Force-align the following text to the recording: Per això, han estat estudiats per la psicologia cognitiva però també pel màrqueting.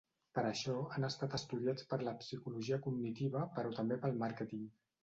Per 0.37 0.43
això, 0.51 0.77
han 0.95 1.05
estat 1.09 1.35
estudiats 1.39 1.87
per 1.93 2.01
la 2.09 2.15
psicologia 2.25 2.81
cognitiva 2.89 3.47
però 3.61 3.79
també 3.79 4.05
pel 4.05 4.21
màrqueting. 4.27 4.69